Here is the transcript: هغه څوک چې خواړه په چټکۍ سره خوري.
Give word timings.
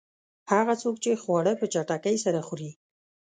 هغه 0.51 0.73
څوک 0.81 0.95
چې 1.03 1.19
خواړه 1.23 1.53
په 1.59 1.65
چټکۍ 1.73 2.15
سره 2.25 2.39
خوري. 2.47 2.71